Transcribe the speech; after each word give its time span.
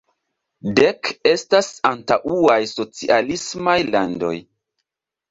Dek 0.77 1.09
estas 1.31 1.67
antaŭaj 1.89 2.55
socialismaj 2.71 3.75
landoj. 3.97 4.33